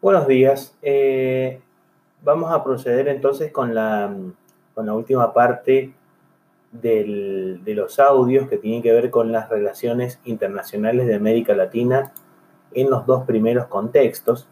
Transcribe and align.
Buenos 0.00 0.28
días. 0.28 0.78
Eh, 0.80 1.60
vamos 2.22 2.52
a 2.52 2.62
proceder 2.62 3.08
entonces 3.08 3.50
con 3.50 3.74
la, 3.74 4.14
con 4.72 4.86
la 4.86 4.94
última 4.94 5.32
parte 5.32 5.92
del, 6.70 7.64
de 7.64 7.74
los 7.74 7.98
audios 7.98 8.48
que 8.48 8.58
tienen 8.58 8.80
que 8.80 8.92
ver 8.92 9.10
con 9.10 9.32
las 9.32 9.48
relaciones 9.48 10.20
internacionales 10.24 11.08
de 11.08 11.16
América 11.16 11.52
Latina 11.56 12.12
en 12.74 12.90
los 12.90 13.06
dos 13.06 13.24
primeros 13.24 13.66
contextos. 13.66 14.46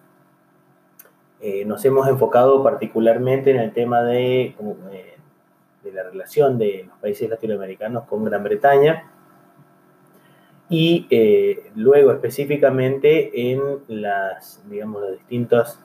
Eh, 1.41 1.65
nos 1.65 1.85
hemos 1.85 2.09
enfocado 2.09 2.65
particularmente 2.65 3.53
en 3.53 3.59
el 3.59 3.73
tema 3.73 4.03
de, 4.03 4.47
eh, 4.47 5.17
de 5.85 5.93
la 5.93 6.03
relación 6.03 6.59
de 6.59 6.87
los 6.89 6.99
países 6.99 7.31
latinoamericanos 7.31 8.03
con 8.07 8.25
Gran 8.25 8.43
Bretaña 8.43 9.13
y 10.69 11.07
eh, 11.11 11.71
luego 11.77 12.11
específicamente 12.13 13.53
en 13.53 13.61
las, 13.89 14.63
digamos, 14.69 15.03
las 15.03 15.13
distintas 15.13 15.81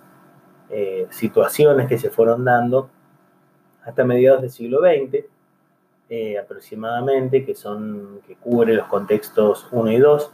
eh, 0.69 1.05
situaciones 1.11 1.87
que 1.87 1.99
se 1.99 2.09
fueron 2.09 2.43
dando 2.45 2.89
hasta 3.83 4.03
mediados 4.03 4.41
del 4.41 4.49
siglo 4.49 4.79
XX, 4.79 5.25
eh, 6.09 6.37
aproximadamente, 6.37 7.45
que 7.45 7.55
son, 7.55 8.21
que 8.27 8.35
cubre 8.35 8.73
los 8.73 8.87
contextos 8.87 9.67
1 9.71 9.91
y 9.91 9.97
2. 9.97 10.31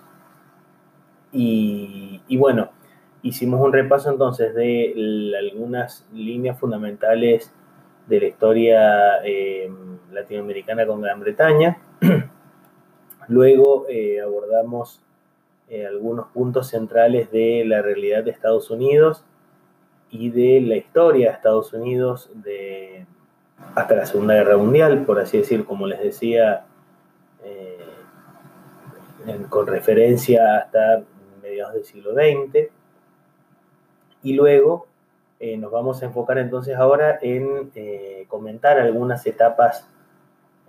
Y, 1.34 2.22
y, 2.28 2.38
bueno, 2.38 2.72
hicimos 3.22 3.60
un 3.62 3.74
repaso 3.74 4.10
entonces 4.10 4.56
de 4.56 5.36
algunas 5.38 6.08
líneas 6.14 6.58
fundamentales 6.58 7.54
de 8.08 8.22
la 8.22 8.28
historia 8.28 9.22
latinoamericana 10.12 10.88
con 10.88 11.02
Gran 11.02 11.20
Bretaña. 11.20 11.78
Luego 13.28 13.86
eh, 13.90 14.22
abordamos 14.22 15.02
eh, 15.70 15.86
algunos 15.86 16.28
puntos 16.28 16.68
centrales 16.68 17.30
de 17.32 17.64
la 17.66 17.82
realidad 17.82 18.24
de 18.24 18.32
Estados 18.32 18.70
Unidos 18.72 19.26
y 20.10 20.30
de 20.30 20.62
la 20.62 20.78
historia 20.78 21.30
de 21.30 21.36
Estados 21.36 21.74
Unidos 21.74 22.30
de, 22.34 23.06
hasta 23.76 23.96
la 23.96 24.06
Segunda 24.06 24.36
Guerra 24.36 24.56
Mundial, 24.58 25.06
por 25.06 25.20
así 25.20 25.40
decir, 25.40 25.66
como 25.66 25.88
les 25.88 26.00
decía, 26.00 26.66
eh, 27.44 27.78
con 29.50 29.68
referencia 29.68 30.60
hasta 30.60 31.04
mediados 31.42 31.74
del 31.74 31.84
siglo 31.84 32.14
XX. 32.14 32.70
Y 34.24 34.34
luego 34.34 34.88
nos 35.40 35.72
vamos 35.72 36.02
a 36.02 36.06
enfocar 36.06 36.40
entonces 36.40 36.76
ahora 36.76 37.20
en 37.22 37.72
comentar 38.28 38.80
algunas 38.80 39.26
etapas 39.28 39.88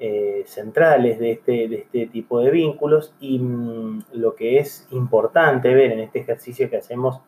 eh, 0.01 0.45
centrales 0.47 1.19
de 1.19 1.33
este, 1.33 1.67
de 1.67 1.77
este 1.79 2.07
tipo 2.07 2.39
de 2.39 2.53
vínculos 2.53 3.13
y 3.19 3.41
mm, 3.41 4.05
lo 4.13 4.37
que 4.37 4.61
es 4.61 4.87
importante 4.93 5.75
ver 5.75 5.91
en 5.91 5.99
este 5.99 6.21
ejercicio 6.21 6.71
que 6.71 6.77
hacemos 6.77 7.21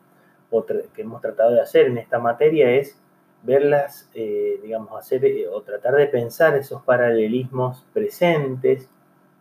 o 0.49 0.65
que 0.65 1.01
hemos 1.01 1.21
tratado 1.21 1.51
de 1.51 1.59
hacer 1.59 1.87
en 1.87 1.97
esta 1.97 2.19
materia 2.19 2.71
es 2.71 2.97
verlas, 3.43 4.09
eh, 4.13 4.57
digamos, 4.63 4.97
hacer 4.97 5.25
eh, 5.25 5.49
o 5.49 5.61
tratar 5.63 5.95
de 5.95 6.07
pensar 6.07 6.55
esos 6.55 6.81
paralelismos 6.83 7.83
presentes 7.93 8.87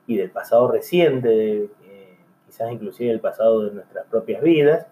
y 0.08 0.16
del 0.16 0.30
pasado 0.30 0.68
reciente, 0.68 1.68
quizás 2.46 2.72
inclusive 2.72 3.10
del 3.10 3.20
pasado 3.20 3.62
de 3.62 3.70
nuestras 3.70 4.06
propias 4.06 4.42
vidas, 4.42 4.88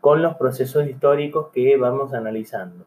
con 0.00 0.22
los 0.22 0.34
procesos 0.34 0.88
históricos 0.88 1.50
que 1.52 1.76
vamos 1.76 2.14
analizando 2.14 2.84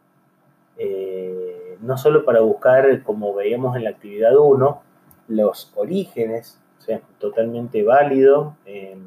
no 1.84 1.98
solo 1.98 2.23
para 2.23 2.39
buscar, 2.39 3.03
como 3.03 3.34
veíamos 3.34 3.76
en 3.76 3.84
la 3.84 3.89
actividad 3.89 4.38
1, 4.38 4.81
los 5.28 5.72
orígenes, 5.76 6.59
o 6.88 7.00
totalmente 7.20 7.84
válido 7.84 8.56
eh, 8.66 8.98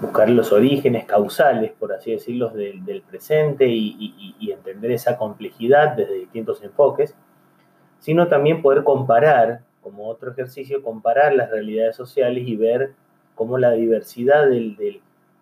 buscar 0.00 0.28
los 0.28 0.52
orígenes 0.52 1.06
causales, 1.06 1.72
por 1.78 1.92
así 1.92 2.12
decirlo, 2.12 2.50
del, 2.50 3.02
presente 3.08 3.66
y, 3.68 4.50
entender 4.52 4.90
esa 4.90 5.16
complejidad 5.16 5.96
desde 5.96 6.14
distintos 6.14 6.62
enfoques, 6.62 7.14
sino 8.00 8.28
también 8.28 8.60
poder 8.60 8.84
comparar, 8.84 9.62
como 9.82 10.08
otro 10.08 10.32
ejercicio, 10.32 10.82
comparar 10.82 11.34
las 11.34 11.50
realidades 11.50 11.96
sociales 11.96 12.46
y 12.46 12.56
ver 12.56 12.92
cómo 13.34 13.56
la 13.56 13.72
diversidad 13.72 14.46
del, 14.46 15.00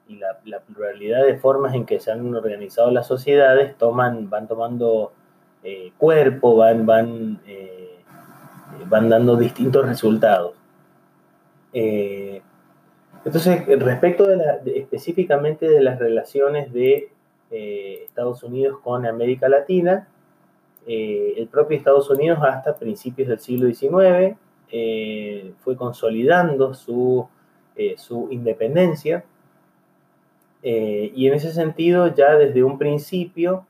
y 0.08 0.16
la, 0.16 0.38
la, 0.44 0.60
pluralidad 0.60 1.24
de 1.24 1.36
formas 1.36 1.74
en 1.74 1.86
que 1.86 1.98
se 1.98 2.12
han 2.12 2.32
organizado 2.34 2.90
las 2.92 3.08
sociedades 3.08 3.76
toman, 3.76 4.30
van 4.30 4.46
tomando 4.46 5.12
eh, 5.68 5.90
cuerpo, 5.98 6.54
van, 6.54 6.86
van, 6.86 7.40
eh, 7.44 7.98
van 8.88 9.08
dando 9.08 9.34
distintos 9.34 9.84
resultados. 9.84 10.54
Eh, 11.72 12.40
entonces, 13.24 13.66
respecto 13.80 14.28
de, 14.28 14.36
de 14.62 14.78
específicamente 14.78 15.68
de 15.68 15.80
las 15.80 15.98
relaciones 15.98 16.72
de 16.72 17.10
Estados 17.50 18.44
Unidos 18.44 18.78
con 18.84 19.06
América 19.06 19.48
Latina, 19.48 20.06
el 20.86 21.48
propio 21.48 21.76
Estados 21.76 22.08
Unidos 22.10 22.38
hasta 22.42 22.76
principios 22.76 23.26
del 23.26 23.40
siglo 23.40 23.66
XIX 23.66 24.36
fue 25.58 25.76
consolidando 25.76 26.74
su, 26.74 27.26
su 27.96 28.28
independencia 28.30 29.24
y 30.62 31.26
en 31.26 31.34
ese 31.34 31.52
sentido 31.52 32.14
ya 32.14 32.36
desde 32.36 32.62
un 32.62 32.78
principio 32.78 33.66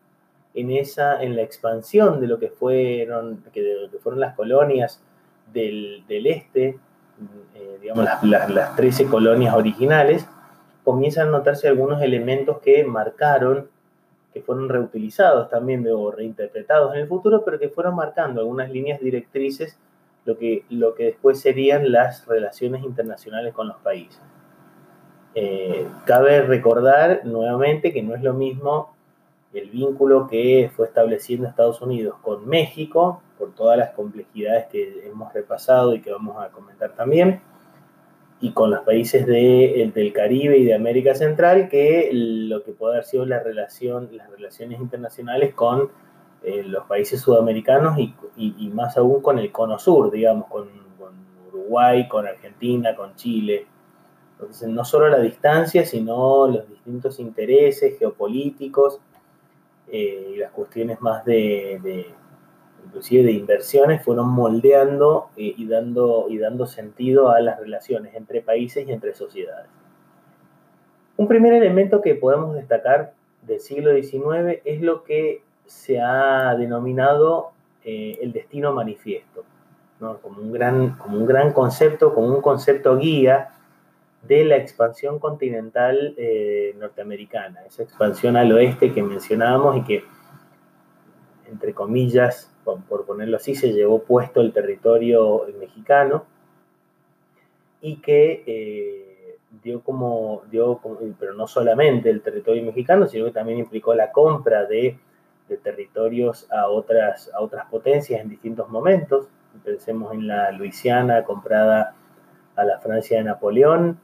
en, 0.57 0.73
esa, 0.73 1.23
en 1.23 1.37
la 1.37 1.43
expansión 1.43 2.21
de 2.21 2.27
lo 2.27 2.39
que 2.39 2.49
fueron, 2.49 3.45
de 3.45 3.51
que 3.51 3.89
fueron 4.03 4.21
las 4.21 4.35
colonias 4.35 5.03
del, 5.53 6.03
del 6.09 6.27
este, 6.27 6.79
eh, 7.55 7.79
digamos 7.81 8.05
las, 8.05 8.23
las, 8.25 8.51
las 8.51 8.75
13 8.75 9.07
colonias 9.07 9.55
originales, 9.55 10.27
comienzan 10.83 11.29
a 11.29 11.31
notarse 11.31 11.69
algunos 11.69 12.01
elementos 12.01 12.61
que 12.61 12.85
marcaron, 12.85 13.69
que 14.33 14.41
fueron 14.41 14.69
reutilizados 14.69 15.51
también 15.51 15.87
o 15.93 16.11
reinterpretados 16.11 16.95
en 16.95 17.03
el 17.03 17.09
futuro, 17.09 17.45
pero 17.45 17.59
que 17.59 17.69
fueron 17.69 17.95
marcando 17.95 18.41
algunas 18.41 18.71
líneas 18.71 19.01
directrices, 19.01 19.79
lo 20.25 20.39
que, 20.39 20.65
lo 20.71 20.95
que 20.95 21.05
después 21.05 21.39
serían 21.39 21.93
las 21.93 22.27
relaciones 22.27 22.83
internacionales 22.83 23.53
con 23.53 23.69
los 23.69 23.77
países. 23.77 24.21
Eh, 25.35 25.87
cabe 26.07 26.41
recordar 26.43 27.21
nuevamente 27.25 27.93
que 27.93 28.03
no 28.03 28.15
es 28.15 28.23
lo 28.23 28.33
mismo 28.33 28.96
el 29.59 29.71
vínculo 29.71 30.27
que 30.27 30.71
fue 30.75 30.87
estableciendo 30.87 31.49
Estados 31.49 31.81
Unidos 31.81 32.17
con 32.23 32.47
México, 32.47 33.23
por 33.39 33.55
todas 33.55 33.79
las 33.79 33.91
complejidades 33.91 34.67
que 34.67 35.07
hemos 35.07 35.33
repasado 35.33 35.95
y 35.95 36.01
que 36.01 36.11
vamos 36.11 36.37
a 36.43 36.51
comentar 36.51 36.95
también, 36.95 37.41
y 38.41 38.53
con 38.53 38.71
los 38.71 38.81
países 38.81 39.27
de, 39.27 39.91
del 39.95 40.13
Caribe 40.13 40.59
y 40.59 40.65
de 40.65 40.75
América 40.75 41.15
Central, 41.15 41.69
que 41.69 42.11
lo 42.13 42.63
que 42.63 42.73
puede 42.73 42.95
haber 42.95 43.05
sido 43.05 43.25
la 43.25 43.41
relación, 43.41 44.11
las 44.13 44.31
relaciones 44.31 44.81
internacionales 44.81 45.55
con 45.55 45.91
eh, 46.43 46.63
los 46.63 46.85
países 46.85 47.21
sudamericanos 47.21 47.99
y, 47.99 48.15
y, 48.37 48.55
y, 48.59 48.69
más 48.69 48.99
aún 48.99 49.23
con 49.23 49.39
el 49.39 49.51
cono 49.51 49.79
sur, 49.79 50.11
digamos, 50.11 50.49
con, 50.49 50.69
con 50.99 51.15
Uruguay, 51.49 52.07
con 52.09 52.27
Argentina, 52.27 52.95
con 52.95 53.15
Chile. 53.15 53.67
Entonces, 54.33 54.69
no 54.69 54.85
solo 54.85 55.09
la 55.09 55.19
distancia, 55.19 55.87
sino 55.87 56.47
los 56.47 56.69
distintos 56.69 57.19
intereses 57.19 57.99
geopolíticos 57.99 59.01
eh, 59.91 60.33
y 60.35 60.37
las 60.37 60.51
cuestiones 60.51 61.01
más 61.01 61.25
de, 61.25 62.07
inclusive 62.85 63.25
de 63.25 63.33
inversiones, 63.33 64.03
fueron 64.03 64.29
moldeando 64.29 65.31
eh, 65.37 65.55
y, 65.57 65.67
dando, 65.67 66.27
y 66.29 66.39
dando 66.39 66.67
sentido 66.67 67.31
a 67.31 67.41
las 67.41 67.59
relaciones 67.61 68.15
entre 68.15 68.43
países 68.43 68.87
y 68.87 68.93
entre 68.93 69.15
sociedades. 69.15 69.69
Un 71.17 71.29
primer 71.29 71.55
elemento 71.55 72.03
que 72.03 72.15
podemos 72.15 72.55
destacar 72.55 73.13
del 73.43 73.61
siglo 73.61 73.95
XIX 73.95 74.61
es 74.65 74.83
lo 74.83 75.05
que 75.05 75.43
se 75.67 76.01
ha 76.01 76.55
denominado 76.57 77.53
eh, 77.85 78.19
el 78.21 78.33
destino 78.33 78.73
manifiesto, 78.73 79.45
¿no? 80.01 80.19
como, 80.19 80.43
un 80.43 80.53
gran, 80.53 80.97
como 80.97 81.19
un 81.19 81.27
gran 81.27 81.53
concepto, 81.53 82.13
como 82.13 82.29
un 82.29 82.43
concepto 82.43 82.99
guía 82.99 83.51
de 84.23 84.45
la 84.45 84.57
expansión 84.57 85.19
continental 85.19 86.15
eh, 86.17 86.75
norteamericana, 86.79 87.61
esa 87.67 87.83
expansión 87.83 88.37
al 88.37 88.53
oeste 88.53 88.93
que 88.93 89.03
mencionábamos 89.03 89.77
y 89.77 89.85
que, 89.85 90.05
entre 91.51 91.75
comillas, 91.75 92.53
por, 92.65 93.07
ponerlo 93.07 93.37
así, 93.37 93.55
se 93.55 93.73
llevó 93.73 94.03
puesto 94.03 94.41
el 94.41 94.53
territorio 94.53 95.47
mexicano 95.59 96.25
y 97.81 97.97
que 97.97 98.43
eh, 98.47 99.39
dio 99.63 99.81
como, 99.83 100.43
dio 100.51 100.81
pero 101.19 101.35
no 101.35 101.47
solamente 101.47 102.11
el 102.11 102.23
territorio 102.23 102.65
mexicano, 102.65 103.07
sino 103.07 103.27
que 103.27 103.33
también 103.33 103.59
implicó 103.59 103.95
la 103.95 104.11
compra 104.11 104.65
de, 104.65 104.99
de 105.49 105.57
territorios 105.57 106.51
a 106.51 106.69
otras, 106.69 107.31
a 107.33 107.41
otras 107.41 107.67
potencias 107.67 108.21
en 108.21 108.29
distintos 108.29 108.69
momentos. 108.69 109.29
Pensemos 109.65 110.13
en 110.13 110.27
la 110.27 110.51
Luisiana 110.51 111.25
comprada 111.25 111.95
a 112.57 112.65
la 112.65 112.79
Francia 112.79 113.19
de 113.19 113.25
Napoleón, 113.25 113.99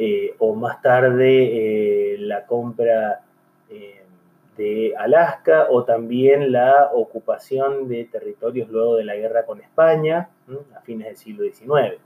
eh, 0.00 0.36
o 0.38 0.54
más 0.54 0.80
tarde 0.80 2.12
eh, 2.14 2.18
la 2.18 2.46
compra 2.46 3.22
eh, 3.68 4.04
de 4.56 4.94
Alaska 4.96 5.66
o 5.70 5.82
también 5.82 6.52
la 6.52 6.90
ocupación 6.94 7.88
de 7.88 8.04
territorios 8.04 8.68
luego 8.68 8.94
de 8.94 9.04
la 9.04 9.16
guerra 9.16 9.44
con 9.44 9.60
España 9.60 10.30
a 10.76 10.80
fines 10.82 11.08
del 11.08 11.16
siglo 11.16 11.42
XIX. 11.42 12.00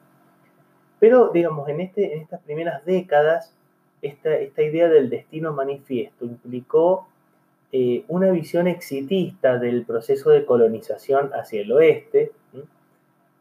Pero, 1.01 1.29
digamos, 1.35 1.69
en, 1.69 1.83
este, 1.83 2.15
en 2.15 2.23
estas 2.23 2.41
primeras 2.41 2.83
décadas, 2.87 3.55
esta, 4.01 4.37
esta 4.37 4.63
idea 4.63 4.89
del 4.89 5.11
destino 5.11 5.53
manifiesto 5.53 6.25
implicó 6.25 7.09
una 8.09 8.31
visión 8.31 8.67
exitista 8.67 9.59
del 9.59 9.87
proceso 9.87 10.29
de 10.29 10.45
colonización 10.45 11.31
hacia 11.33 11.63
el 11.63 11.73
oeste, 11.73 12.31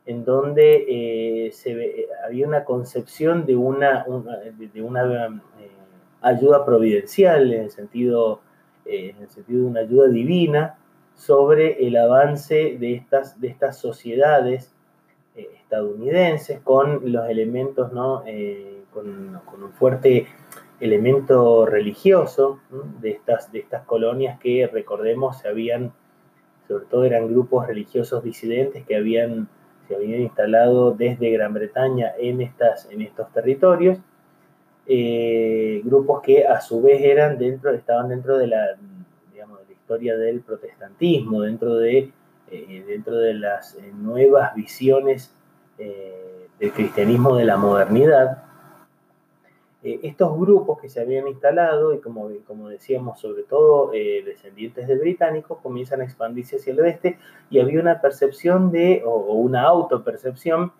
en 0.06 0.25
donde 0.25 0.86
eh, 1.48 1.51
se 1.51 2.07
había 2.25 2.48
una 2.48 2.63
concepción 2.63 3.45
de 3.45 3.56
una, 3.56 4.06
de 4.74 4.81
una 4.81 5.42
ayuda 6.21 6.65
providencial 6.65 7.53
en 7.53 7.63
el, 7.63 7.71
sentido, 7.71 8.42
en 8.86 9.18
el 9.18 9.30
sentido 9.30 9.62
de 9.62 9.68
una 9.68 9.80
ayuda 9.81 10.07
divina 10.07 10.77
sobre 11.15 11.88
el 11.88 11.98
avance 11.98 12.77
de 12.80 12.95
estas, 12.95 13.39
de 13.39 13.48
estas 13.48 13.77
sociedades 13.77 14.74
estadounidenses 15.36 16.59
con 16.62 17.12
los 17.12 17.30
elementos, 17.30 17.94
¿no? 17.94 18.24
con 18.92 19.63
un 19.63 19.71
fuerte 19.74 20.27
elemento 20.81 21.65
religioso 21.65 22.59
de 23.00 23.12
estas, 23.12 23.51
de 23.51 23.59
estas 23.59 23.86
colonias 23.86 24.39
que, 24.39 24.68
recordemos, 24.68 25.38
se 25.38 25.48
habían, 25.48 25.94
sobre 26.68 26.86
todo 26.86 27.06
eran 27.06 27.27
grupos 27.27 27.68
religiosos 27.68 28.24
disidentes 28.24 28.83
que 28.86 28.95
habían, 28.95 29.48
se 29.87 29.95
habían 29.95 30.21
instalado 30.21 30.91
desde 30.91 31.31
Gran 31.31 31.53
Bretaña 31.53 32.11
en, 32.17 32.41
estas, 32.41 32.89
en 32.91 33.01
estos 33.01 33.31
territorios, 33.31 33.99
eh, 34.87 35.81
grupos 35.83 36.21
que 36.21 36.45
a 36.45 36.59
su 36.61 36.81
vez 36.81 37.01
eran 37.01 37.37
dentro, 37.37 37.71
estaban 37.71 38.09
dentro 38.09 38.37
de 38.37 38.47
la, 38.47 38.77
digamos, 39.31 39.59
historia 39.69 40.17
del 40.17 40.41
protestantismo, 40.41 41.41
dentro 41.41 41.75
de, 41.75 42.11
eh, 42.49 42.83
dentro 42.87 43.15
de 43.17 43.33
las 43.35 43.75
eh, 43.75 43.91
nuevas 43.93 44.53
visiones 44.55 45.33
del 45.77 46.71
cristianismo 46.73 47.35
de 47.35 47.45
la 47.45 47.57
modernidad, 47.57 48.43
eh, 49.83 49.99
estos 50.03 50.37
grupos 50.37 50.79
que 50.79 50.89
se 50.89 51.01
habían 51.01 51.27
instalado 51.27 51.93
y 51.93 51.99
como, 51.99 52.29
como 52.45 52.69
decíamos, 52.69 53.19
sobre 53.19 53.43
todo 53.43 53.91
eh, 53.93 54.21
descendientes 54.23 54.87
de 54.87 54.95
británicos, 54.95 55.57
comienzan 55.59 56.01
a 56.01 56.03
expandirse 56.03 56.57
hacia 56.57 56.73
el 56.73 56.81
oeste 56.81 57.17
y 57.49 57.59
había 57.59 57.79
una 57.79 57.99
percepción 57.99 58.71
de, 58.71 59.01
o, 59.03 59.33
una 59.33 59.63
autopercepción 59.63 60.71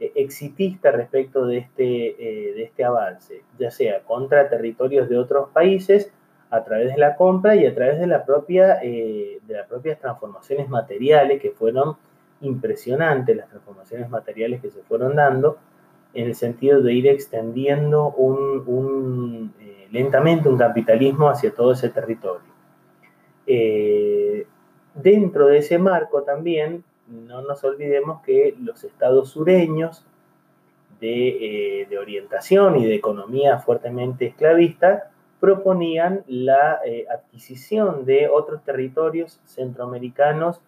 eh, 0.00 0.12
exitista 0.14 0.90
respecto 0.90 1.44
de 1.44 1.58
este, 1.58 1.82
de 1.82 2.62
este 2.62 2.84
avance, 2.84 3.42
ya 3.58 3.70
sea 3.70 4.00
contra 4.04 4.48
territorios 4.48 5.08
de 5.10 5.18
otros 5.18 5.50
países, 5.50 6.12
a 6.48 6.64
través 6.64 6.94
de 6.94 6.96
la 6.96 7.16
compra 7.16 7.56
y 7.56 7.66
a 7.66 7.74
través 7.74 7.98
de, 7.98 8.06
la 8.06 8.24
propia, 8.24 8.76
de 8.76 9.40
las 9.48 9.66
propias 9.66 9.98
transformaciones 9.98 10.68
materiales 10.68 11.42
que 11.42 11.50
fueron 11.50 11.96
impresionantes, 12.40 13.36
las 13.36 13.48
transformaciones 13.48 14.08
materiales 14.08 14.62
que 14.62 14.70
se 14.70 14.80
fueron 14.82 15.16
dando 15.16 15.58
en 16.16 16.28
el 16.28 16.34
sentido 16.34 16.80
de 16.80 16.94
ir 16.94 17.06
extendiendo 17.06 18.08
un, 18.08 19.52
eh, 19.60 19.86
lentamente 19.92 20.48
un 20.48 20.56
capitalismo 20.56 21.28
hacia 21.28 21.54
todo 21.54 21.72
ese 21.72 21.90
territorio. 21.90 22.48
Eh, 23.46 24.46
dentro 24.94 25.46
de 25.46 25.58
ese 25.58 25.78
marco 25.78 26.22
también, 26.22 26.84
no 27.06 27.42
nos 27.42 27.62
olvidemos 27.64 28.22
que 28.22 28.56
los 28.60 28.82
estados 28.82 29.28
sureños 29.28 30.06
de, 31.00 31.82
eh, 31.82 31.98
orientación 31.98 32.76
y 32.76 32.86
de 32.86 32.94
economía 32.94 33.58
fuertemente 33.58 34.26
esclavista 34.26 35.10
proponían 35.38 36.24
la 36.26 36.80
adquisición 37.14 38.06
de 38.06 38.28
otros 38.28 38.62
territorios 38.64 39.38
centroamericanos 39.44 40.60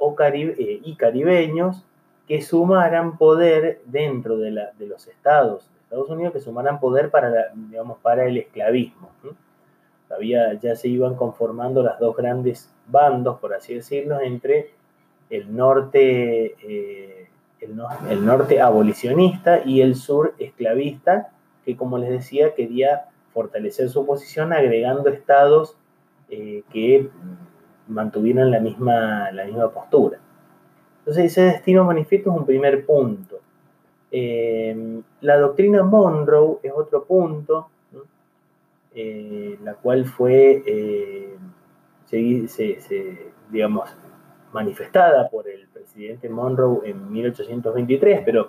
o 0.00 0.16
y 0.18 0.96
caribeños 0.96 1.84
que 2.26 2.40
sumaran 2.40 3.18
poder 3.18 3.82
dentro 3.86 4.38
de, 4.38 4.50
los 4.50 5.06
estados 5.08 5.70
de 5.72 5.80
Estados 5.80 6.08
Unidos, 6.08 6.32
que 6.32 6.40
sumaran 6.40 6.80
poder 6.80 7.10
para, 7.10 7.52
digamos, 7.54 7.98
para 7.98 8.24
el 8.24 8.38
esclavismo. 8.38 9.10
Había, 10.10 10.54
ya 10.54 10.76
se 10.76 10.88
iban 10.88 11.16
conformando 11.16 11.82
las 11.82 11.98
dos 11.98 12.16
grandes 12.16 12.72
bandos, 12.86 13.38
por 13.40 13.54
así 13.54 13.74
decirlo, 13.74 14.20
entre 14.20 14.70
el 15.28 15.54
norte, 15.54 16.54
eh, 16.62 17.28
el, 17.60 18.24
norte 18.24 18.60
abolicionista 18.60 19.62
y 19.64 19.80
el 19.80 19.96
sur 19.96 20.34
esclavista, 20.38 21.30
que 21.64 21.76
como 21.76 21.98
les 21.98 22.10
decía, 22.10 22.54
quería 22.54 23.06
fortalecer 23.32 23.88
su 23.88 24.06
posición 24.06 24.52
agregando 24.52 25.08
estados 25.08 25.76
eh, 26.30 26.62
que 26.70 27.10
mantuvieran 27.88 28.50
la 28.50 28.60
misma 28.60 29.30
postura. 29.74 30.20
Entonces 31.04 31.32
ese 31.32 31.42
destino 31.42 31.84
manifiesto 31.84 32.30
es 32.30 32.36
un 32.38 32.46
primer 32.46 32.86
punto. 32.86 33.40
Eh, 34.10 35.02
la 35.20 35.36
doctrina 35.36 35.82
Monroe 35.82 36.60
es 36.62 36.72
otro 36.74 37.04
punto, 37.04 37.68
eh, 38.94 39.58
la 39.62 39.74
cual 39.74 40.06
fue, 40.06 40.62
eh, 40.64 41.36
digamos, 43.50 43.90
manifestada 44.54 45.28
por 45.28 45.46
el 45.46 45.66
presidente 45.66 46.30
Monroe 46.30 46.88
en 46.88 47.12
1823, 47.12 48.22
pero 48.24 48.48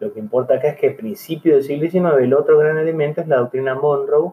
lo 0.00 0.12
que 0.12 0.18
importa 0.18 0.54
acá 0.54 0.70
es 0.70 0.80
que 0.80 0.88
a 0.88 0.96
principios 0.96 1.56
del 1.56 1.64
siglo 1.64 1.88
XIX 1.88 2.24
el 2.24 2.34
otro 2.34 2.58
gran 2.58 2.76
elemento 2.76 3.20
es 3.20 3.28
la 3.28 3.36
doctrina 3.36 3.76
Monroe, 3.76 4.32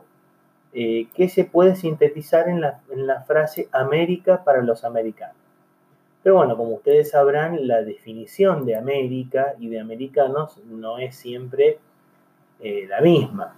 que 0.73 1.29
se 1.29 1.43
puede 1.43 1.75
sintetizar 1.75 2.49
en 2.49 2.59
la, 2.61 2.79
en 2.89 3.05
la 3.05 3.21
frase 3.21 3.67
América 3.71 4.43
para 4.43 4.63
los 4.63 4.83
americanos. 4.83 5.40
Pero 6.23 6.35
bueno, 6.35 6.55
como 6.55 6.71
ustedes 6.75 7.11
sabrán, 7.11 7.67
la 7.67 7.81
definición 7.81 8.65
de 8.65 8.75
América 8.75 9.55
y 9.59 9.69
de 9.69 9.79
americanos 9.79 10.61
no 10.65 10.99
es 10.99 11.15
siempre 11.15 11.79
eh, 12.59 12.85
la 12.87 13.01
misma. 13.01 13.55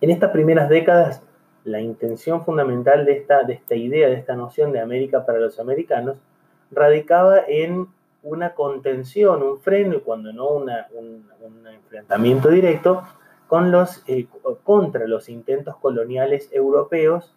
En 0.00 0.10
estas 0.10 0.30
primeras 0.30 0.68
décadas, 0.68 1.22
la 1.64 1.80
intención 1.80 2.44
fundamental 2.44 3.04
de 3.04 3.12
esta, 3.12 3.44
de 3.44 3.54
esta 3.54 3.76
idea, 3.76 4.08
de 4.08 4.14
esta 4.14 4.34
noción 4.34 4.72
de 4.72 4.80
América 4.80 5.24
para 5.24 5.38
los 5.38 5.60
americanos, 5.60 6.16
radicaba 6.72 7.40
en 7.46 7.86
una 8.22 8.54
contención, 8.54 9.42
un 9.42 9.60
freno 9.60 9.96
y 9.96 10.00
cuando 10.00 10.32
no 10.32 10.48
un, 10.48 10.70
enfrentamiento 11.66 12.48
directo 12.48 13.02
con 13.46 13.70
los, 13.70 14.02
eh, 14.06 14.26
contra 14.64 15.06
los 15.06 15.28
intentos 15.28 15.76
coloniales 15.76 16.48
europeos 16.52 17.34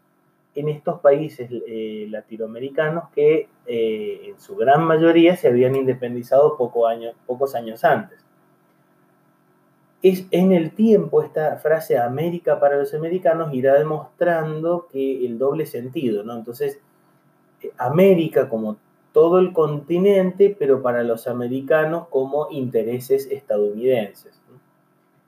en 0.56 0.70
estos 0.70 1.00
países 1.00 1.50
eh, 1.68 2.08
latinoamericanos 2.10 3.10
que 3.14 3.48
eh, 3.66 4.22
en 4.26 4.40
su 4.40 4.56
gran 4.56 4.84
mayoría 4.84 5.36
se 5.36 5.48
habían 5.48 5.76
independizado 5.76 6.58
pocos 6.58 7.56
años 7.56 7.84
antes. 7.84 8.20
Es 10.04 10.26
en 10.32 10.52
el 10.52 10.72
tiempo 10.72 11.24
esta 11.24 11.56
frase 11.58 11.98
América 11.98 12.60
para 12.60 12.78
los 12.78 12.94
americanos 12.94 13.54
irá 13.54 13.80
demostrando 13.80 14.88
que 14.92 15.26
el 15.26 15.40
doble 15.40 15.66
sentido, 15.66 16.24
¿no? 16.24 16.36
Entonces, 16.36 16.80
eh, 17.62 17.72
América 17.78 18.50
como 18.50 18.78
todo 19.12 19.40
el 19.40 19.54
continente, 19.54 20.56
pero 20.58 20.82
para 20.82 21.04
los 21.04 21.28
americanos 21.28 22.08
como 22.10 22.50
intereses 22.52 23.28
estadounidenses. 23.32 24.40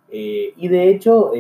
y 0.10 0.68
de 0.70 0.90
hecho, 0.90 1.34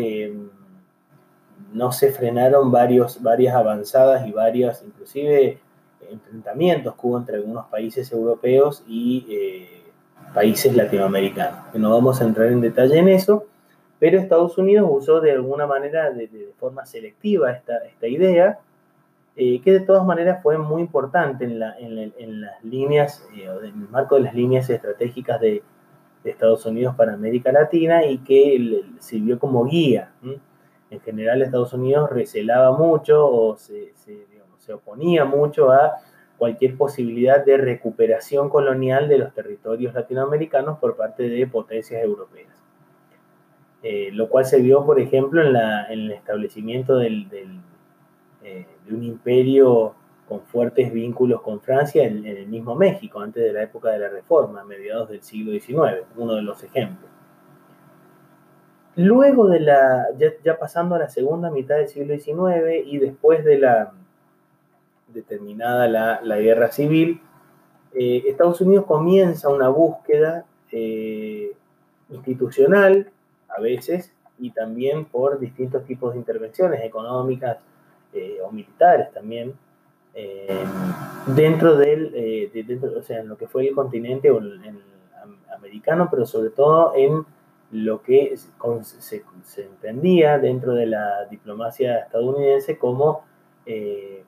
no 1.76 1.92
se 1.92 2.10
frenaron 2.12 2.72
varios, 2.72 3.22
varias 3.22 3.54
avanzadas 3.54 4.26
y 4.26 4.32
varias, 4.32 4.82
inclusive, 4.82 5.60
enfrentamientos 6.10 6.96
que 6.96 7.02
hubo 7.04 7.18
entre 7.18 7.36
algunos 7.36 7.66
países 7.66 8.10
europeos 8.14 8.82
y 8.88 9.26
eh, 9.30 9.82
países 10.34 10.74
latinoamericanos. 10.74 11.74
No 11.74 11.92
vamos 11.92 12.22
a 12.22 12.24
entrar 12.24 12.48
en 12.48 12.62
detalle 12.62 12.98
en 12.98 13.10
eso, 13.10 13.46
pero 14.00 14.18
Estados 14.18 14.58
Unidos 14.58 14.90
usó 14.90 15.20
de 15.20 15.34
alguna 15.34 15.68
manera, 15.68 16.12
de, 16.12 16.54
forma 16.58 16.86
selectiva, 16.86 17.52
esta, 17.52 17.78
esta 17.80 18.08
idea, 18.08 18.60
eh, 19.36 19.60
que 19.62 19.74
de 19.74 19.82
todas 19.82 20.06
maneras 20.06 20.42
fue 20.42 20.58
muy 20.58 20.82
importante 20.82 21.44
en, 21.44 21.60
las 21.60 22.64
líneas, 22.64 23.28
eh, 23.36 23.50
en 23.64 23.82
el 23.82 23.90
marco 23.90 24.16
de 24.16 24.22
las 24.22 24.34
líneas 24.34 24.70
estratégicas 24.70 25.42
de, 25.42 25.62
Estados 26.24 26.66
Unidos 26.66 26.96
para 26.96 27.14
América 27.14 27.52
Latina 27.52 28.04
y 28.04 28.18
que 28.18 28.84
sirvió 28.98 29.38
como 29.38 29.64
guía 29.64 30.10
en 30.90 31.00
general 31.02 31.42
Estados 31.42 31.74
Unidos 31.74 32.10
recelaba 32.10 32.78
mucho 32.78 33.28
o 33.28 33.58
se, 33.58 33.94
oponía 34.74 35.26
mucho 35.26 35.72
a 35.72 35.98
cualquier 36.38 36.76
posibilidad 36.76 37.44
de 37.46 37.58
recuperación 37.58 38.50
colonial 38.50 39.08
de 39.08 39.20
los 39.20 39.34
territorios 39.34 39.94
latinoamericanos 39.94 40.80
por 40.80 40.96
parte 40.96 41.30
de 41.30 41.48
potencias 41.48 42.04
europeas. 42.04 42.52
Eh, 43.84 44.10
lo 44.12 44.30
cual 44.30 44.46
se 44.46 44.60
vio, 44.60 44.84
por 44.84 45.00
ejemplo, 45.00 45.42
en, 45.44 45.56
el 45.90 46.12
establecimiento 46.12 47.00
eh, 47.02 47.28
de 48.42 48.94
un 48.94 49.04
imperio 49.04 49.94
con 50.28 50.42
fuertes 50.42 50.92
vínculos 50.92 51.42
con 51.42 51.62
Francia 51.62 52.04
en, 52.04 52.26
en, 52.26 52.38
el 52.38 52.48
mismo 52.48 52.74
México, 52.74 53.20
antes 53.20 53.44
de 53.44 53.54
la 53.54 53.62
época 53.62 53.92
de 53.92 54.00
la 54.00 54.10
Reforma, 54.10 54.62
a 54.62 54.66
mediados 54.66 55.10
del 55.10 55.22
siglo 55.22 55.52
XIX, 55.52 56.08
uno 56.18 56.34
de 56.34 56.42
los 56.42 56.64
ejemplos. 56.64 57.15
Luego 58.98 59.48
de 59.48 59.60
la, 59.60 60.08
ya, 60.18 60.58
pasando 60.58 60.96
a 60.96 61.00
la 61.00 61.10
segunda 61.10 61.52
mitad 61.52 61.76
del 61.76 61.90
siglo 61.90 62.18
XIX 62.18 62.86
y 62.86 62.98
después 62.98 63.44
de 63.44 63.60
la 63.60 63.92
determinada 65.10 65.88
la, 66.22 66.38
guerra 66.38 66.72
civil, 66.72 67.20
eh, 67.94 68.24
Estados 68.26 68.62
Unidos 68.62 68.86
comienza 68.86 69.50
una 69.50 69.68
búsqueda 69.68 70.46
eh, 70.72 71.52
institucional, 72.10 73.12
a 73.50 73.60
veces, 73.60 74.14
y 74.40 74.52
también 74.52 75.06
por 75.06 75.40
distintos 75.40 75.86
tipos 75.86 76.14
de 76.14 76.20
intervenciones 76.20 76.82
económicas, 76.84 77.58
o 78.46 78.50
militares 78.50 79.12
también, 79.12 79.54
dentro 81.36 81.76
del, 81.76 82.50
o 82.98 83.02
sea, 83.02 83.20
en 83.20 83.28
lo 83.28 83.38
que 83.38 83.46
fue 83.46 83.68
el 83.68 83.76
continente 83.76 84.32
americano, 85.54 86.08
pero 86.10 86.26
sobre 86.26 86.50
todo 86.52 86.94
en 86.96 87.26
lo 87.84 88.02
que 88.02 88.36
se, 88.38 89.24
entendía 89.58 90.40
dentro 90.40 90.74
de 90.74 90.86
la 90.86 91.26
diplomacia 91.30 92.00
estadounidense 92.00 92.78
como 92.78 93.24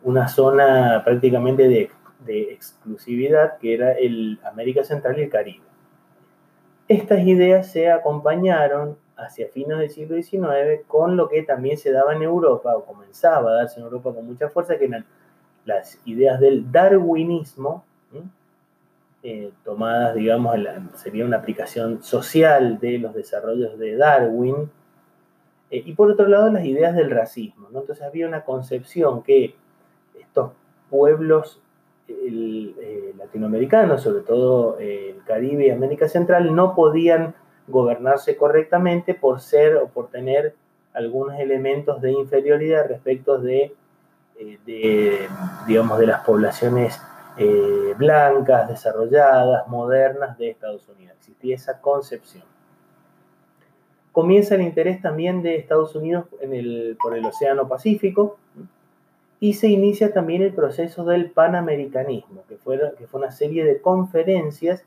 una 0.03 0.27
zona 0.27 1.03
prácticamente 1.05 1.67
de, 1.67 1.91
de, 2.25 2.53
exclusividad 2.53 3.57
que 3.59 3.75
era 3.75 3.91
el 3.91 4.39
América 4.43 4.83
Central 4.83 5.19
y 5.19 5.23
el 5.23 5.29
Caribe. 5.29 5.63
Estas 6.87 7.19
ideas 7.19 7.71
se 7.71 7.91
acompañaron 7.91 8.97
hacia 9.17 9.49
fines 9.49 9.77
del 9.77 9.89
siglo 9.89 10.15
XIX 10.21 10.85
con 10.87 11.17
lo 11.17 11.27
que 11.27 11.43
también 11.43 11.77
se 11.77 11.91
daba 11.91 12.15
en 12.15 12.21
Europa, 12.21 12.75
o 12.75 12.85
comenzaba 12.85 13.51
a 13.51 13.55
darse 13.55 13.79
en 13.79 13.85
Europa 13.85 14.13
con 14.13 14.25
mucha 14.25 14.49
fuerza, 14.49 14.77
que 14.77 14.85
eran 14.85 15.05
las 15.65 15.99
ideas 16.05 16.39
del 16.39 16.71
darwinismo, 16.71 17.83
eh, 19.29 19.51
tomadas, 19.65 20.15
digamos, 20.15 20.55
sería 20.95 21.25
una 21.25 21.35
aplicación 21.35 22.01
social 22.01 22.79
de 22.79 22.97
los 22.97 23.13
desarrollos 23.13 23.77
de 23.77 23.97
Darwin, 23.97 24.69
eh, 25.69 25.83
y 25.85 25.93
por 25.95 26.09
otro 26.09 26.29
lado 26.29 26.49
las 26.49 26.63
ideas 26.63 26.95
del 26.95 27.11
racismo. 27.11 27.67
Entonces 27.67 28.01
había 28.01 28.25
una 28.25 28.45
concepción 28.45 29.23
que 29.23 29.53
estos 30.17 30.51
pueblos 30.89 31.61
eh, 32.07 33.13
latinoamericanos, 33.17 34.01
sobre 34.01 34.21
todo 34.21 34.79
el 34.79 35.17
Caribe 35.25 35.67
y 35.67 35.71
América 35.71 36.07
Central, 36.07 36.55
no 36.55 36.73
podían 36.73 37.35
gobernarse 37.67 38.37
correctamente 38.37 39.13
por 39.13 39.41
ser 39.41 39.75
o 39.75 39.89
por 39.89 40.07
tener 40.07 40.55
algunos 40.93 41.37
elementos 41.37 42.01
de 42.01 42.13
inferioridad 42.13 42.87
respecto 42.87 43.39
de, 43.39 43.75
eh, 44.39 45.27
digamos, 45.67 45.99
de 45.99 46.07
las 46.07 46.23
poblaciones 46.23 47.01
eh, 47.37 47.93
blancas, 47.97 48.67
desarrolladas, 48.69 49.67
modernas 49.67 50.37
de 50.37 50.49
Estados 50.49 50.87
Unidos. 50.89 51.15
Existía 51.17 51.55
esa 51.55 51.81
concepción. 51.81 52.43
Comienza 54.11 54.55
el 54.55 54.61
interés 54.61 55.01
también 55.01 55.43
de 55.43 55.57
Estados 55.57 55.95
Unidos 55.95 56.25
por 56.99 57.15
el 57.15 57.25
Océano 57.25 57.67
Pacífico 57.67 58.37
y 59.39 59.53
se 59.53 59.67
inicia 59.67 60.13
también 60.13 60.41
el 60.41 60.53
proceso 60.53 61.05
del 61.05 61.29
panamericanismo, 61.29 62.43
que 62.49 62.57
fue, 62.57 62.79
que 62.97 63.05
fue 63.05 63.19
una 63.19 63.31
serie 63.31 63.63
de 63.63 63.79
conferencias 63.79 64.83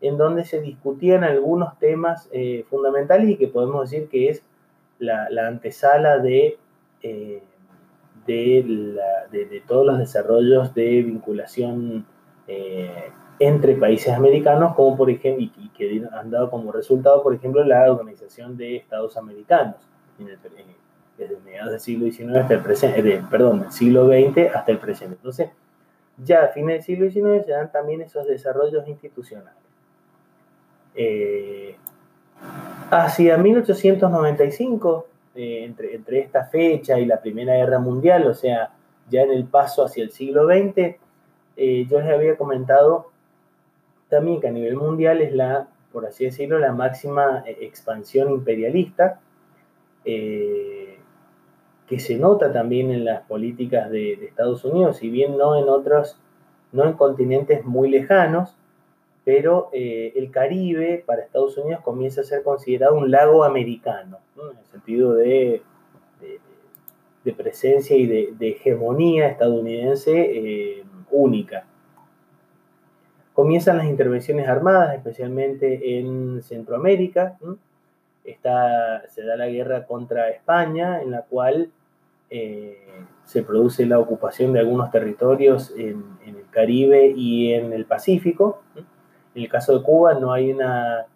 en 0.00 0.16
donde 0.16 0.44
se 0.44 0.60
discutían 0.60 1.22
algunos 1.24 1.78
temas 1.78 2.28
eh, 2.32 2.64
fundamentales 2.68 3.28
y 3.28 3.36
que 3.36 3.48
podemos 3.48 3.90
decir 3.90 4.08
que 4.08 4.30
es 4.30 4.42
la, 4.98 5.28
antesala 5.46 6.18
de, 6.18 6.58
eh, 7.02 7.42
de, 8.26 9.62
todos 9.66 9.86
los 9.86 9.98
desarrollos 9.98 10.74
de 10.74 11.02
vinculación 11.02 12.06
eh, 12.46 13.10
entre 13.38 13.74
países 13.74 14.12
americanos, 14.12 14.74
como 14.74 14.96
por 14.96 15.10
ejemplo, 15.10 15.44
y, 15.44 15.68
que 15.70 16.02
han 16.12 16.30
dado 16.30 16.50
como 16.50 16.72
resultado, 16.72 17.22
por 17.22 17.34
ejemplo, 17.34 17.64
la 17.64 17.90
Organización 17.90 18.56
de 18.56 18.76
Estados 18.76 19.16
Americanos, 19.16 19.76
desde 21.16 21.36
mediados 21.44 21.70
del 21.72 21.80
siglo 21.80 22.10
XIX 22.10 22.36
hasta 22.36 22.54
el 22.54 22.60
presente, 22.60 23.22
perdón, 23.30 23.60
del 23.60 23.72
siglo 23.72 24.06
XX 24.06 24.54
hasta 24.54 24.72
el 24.72 24.78
presente. 24.78 25.16
Entonces, 25.16 25.50
ya 26.18 26.44
a 26.44 26.48
fines 26.48 26.76
del 26.76 26.82
siglo 26.82 27.10
XIX 27.10 27.44
se 27.44 27.52
dan 27.52 27.72
también 27.72 28.00
esos 28.02 28.26
desarrollos 28.26 28.86
institucionales. 28.86 29.60
Eh, 30.94 31.76
hacia 32.90 33.38
1895, 33.38 35.06
eh, 35.34 35.64
entre, 35.64 36.18
esta 36.18 36.44
fecha 36.44 36.98
y 36.98 37.06
la 37.06 37.20
Primera 37.20 37.54
Guerra 37.54 37.78
Mundial, 37.78 38.26
o 38.26 38.34
sea, 38.34 38.70
ya 39.10 39.22
en 39.22 39.30
el 39.30 39.44
paso 39.44 39.84
hacia 39.84 40.04
el 40.04 40.10
siglo 40.10 40.46
XX, 40.46 40.96
eh, 41.56 41.86
yo 41.88 42.00
les 42.00 42.10
había 42.10 42.36
comentado 42.36 43.10
también 44.08 44.40
que 44.40 44.48
a 44.48 44.52
nivel 44.52 44.76
mundial 44.76 45.20
es 45.22 45.32
la, 45.32 45.68
por 45.92 46.06
así 46.06 46.24
decirlo, 46.24 46.58
la 46.58 46.72
máxima 46.72 47.44
expansión 47.46 48.30
imperialista, 48.30 49.20
que 50.04 50.98
se 51.98 52.16
nota 52.16 52.52
también 52.52 52.90
en 52.90 53.04
las 53.04 53.22
políticas 53.22 53.90
de, 53.90 54.16
de 54.16 54.26
Estados 54.26 54.64
Unidos, 54.64 54.96
si 54.98 55.10
bien 55.10 55.38
no 55.38 55.56
en 55.56 55.68
otros, 55.68 56.18
no 56.72 56.84
en 56.84 56.94
continentes 56.94 57.64
muy 57.64 57.88
lejanos, 57.88 58.56
pero 59.24 59.70
eh, 59.72 60.12
el 60.16 60.30
Caribe 60.30 61.02
para 61.06 61.22
Estados 61.22 61.56
Unidos 61.56 61.80
comienza 61.82 62.22
a 62.22 62.24
ser 62.24 62.42
considerado 62.42 62.96
un 62.96 63.10
lago 63.10 63.44
americano, 63.44 64.18
en 64.36 64.58
el 64.58 64.64
sentido 64.66 65.14
de, 65.14 65.62
de, 67.24 67.32
presencia 67.32 67.96
y 67.96 68.06
de, 68.06 68.48
hegemonía 68.48 69.28
estadounidense 69.28 70.12
eh, 70.12 70.84
única. 71.10 71.66
Comienzan 73.32 73.78
las 73.78 73.86
intervenciones 73.86 74.48
armadas, 74.48 74.94
especialmente 74.94 75.98
en 75.98 76.42
Centroamérica. 76.42 77.38
se 78.24 79.22
da 79.24 79.36
la 79.36 79.46
guerra 79.46 79.86
contra 79.86 80.30
España, 80.30 81.00
en 81.00 81.12
la 81.12 81.22
cual 81.22 81.70
eh, 82.34 82.78
se 83.26 83.42
produce 83.42 83.84
la 83.84 83.98
ocupación 83.98 84.54
de 84.54 84.60
algunos 84.60 84.90
territorios 84.90 85.70
en, 85.76 86.02
el 86.26 86.46
Caribe 86.50 87.12
y 87.14 87.52
en 87.52 87.74
el 87.74 87.84
Pacífico. 87.84 88.62
En 89.34 89.42
el 89.42 89.48
caso 89.48 89.78
de 89.78 89.84
Cuba 89.84 90.14
no 90.14 90.32
hay 90.32 90.52
una, 90.52 91.06